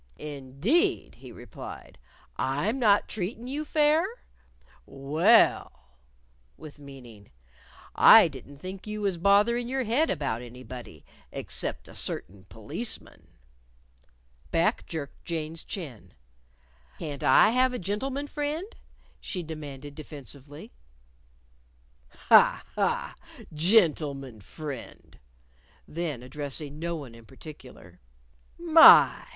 [0.17, 1.99] "Indeed!" he replied.
[2.35, 4.03] "I'm not treatin' you fair?
[4.87, 5.89] Well,"
[6.57, 7.29] (with meaning)
[7.93, 13.27] "I didn't think you was botherin' your head about anybody except a certain policeman."
[14.49, 16.15] Back jerked Jane's chin.
[16.97, 18.73] "Can't I have a gentleman friend?"
[19.19, 20.71] she demanded defensively.
[22.09, 22.63] "Ha!
[22.73, 23.13] ha!
[23.53, 25.19] Gentleman friend!"
[25.87, 28.01] Then, addressing no one in particular,
[28.57, 29.27] "My!